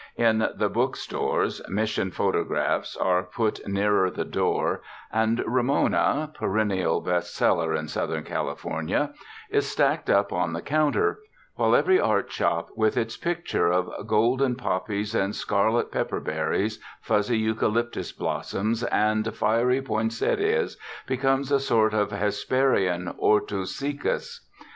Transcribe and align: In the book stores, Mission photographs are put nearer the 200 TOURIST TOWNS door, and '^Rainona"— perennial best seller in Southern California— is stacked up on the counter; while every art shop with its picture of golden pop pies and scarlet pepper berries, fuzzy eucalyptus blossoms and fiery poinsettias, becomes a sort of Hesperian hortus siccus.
In 0.17 0.47
the 0.55 0.67
book 0.67 0.95
stores, 0.95 1.61
Mission 1.69 2.09
photographs 2.09 2.97
are 2.97 3.21
put 3.21 3.67
nearer 3.67 4.09
the 4.09 4.25
200 4.25 4.33
TOURIST 4.33 4.33
TOWNS 4.33 4.33
door, 4.33 4.81
and 5.13 5.37
'^Rainona"— 5.37 6.33
perennial 6.39 7.01
best 7.01 7.35
seller 7.35 7.75
in 7.75 7.87
Southern 7.87 8.23
California— 8.23 9.13
is 9.51 9.67
stacked 9.69 10.09
up 10.09 10.33
on 10.33 10.53
the 10.53 10.63
counter; 10.63 11.19
while 11.53 11.75
every 11.75 11.99
art 11.99 12.31
shop 12.31 12.69
with 12.75 12.97
its 12.97 13.15
picture 13.15 13.71
of 13.71 14.07
golden 14.07 14.55
pop 14.55 14.87
pies 14.87 15.13
and 15.13 15.35
scarlet 15.35 15.91
pepper 15.91 16.19
berries, 16.19 16.79
fuzzy 16.99 17.37
eucalyptus 17.37 18.11
blossoms 18.11 18.83
and 18.85 19.31
fiery 19.35 19.83
poinsettias, 19.83 20.77
becomes 21.05 21.51
a 21.51 21.59
sort 21.59 21.93
of 21.93 22.09
Hesperian 22.09 23.13
hortus 23.19 23.67
siccus. 23.75 24.49